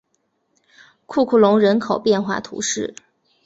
[1.05, 2.95] 库库龙人口变化图示